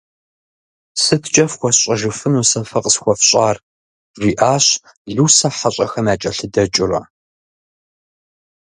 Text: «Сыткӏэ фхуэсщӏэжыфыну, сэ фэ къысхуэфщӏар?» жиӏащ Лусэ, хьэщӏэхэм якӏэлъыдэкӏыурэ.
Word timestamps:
«Сыткӏэ 1.03 1.45
фхуэсщӏэжыфыну, 1.51 2.47
сэ 2.49 2.59
фэ 2.69 2.79
къысхуэфщӏар?» 2.83 3.57
жиӏащ 4.21 4.65
Лусэ, 5.15 5.49
хьэщӏэхэм 5.57 6.05
якӏэлъыдэкӏыурэ. 6.13 7.01